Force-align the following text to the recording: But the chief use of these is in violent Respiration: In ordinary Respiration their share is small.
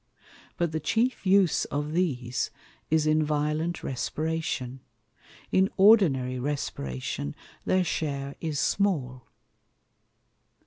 But 0.57 0.71
the 0.71 0.79
chief 0.79 1.27
use 1.27 1.65
of 1.65 1.91
these 1.91 2.49
is 2.89 3.05
in 3.05 3.23
violent 3.23 3.83
Respiration: 3.83 4.79
In 5.51 5.69
ordinary 5.77 6.39
Respiration 6.39 7.35
their 7.65 7.83
share 7.83 8.35
is 8.41 8.59
small. 8.59 9.27